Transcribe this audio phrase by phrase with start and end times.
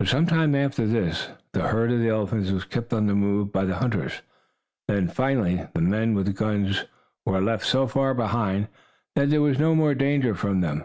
[0.00, 3.66] For some time after this, the herd of elephants was kept on the move by
[3.66, 4.22] the hunters.
[4.86, 6.86] Then, finally, the men with guns
[7.26, 8.68] were left so far behind
[9.14, 10.84] that there was no more danger for them.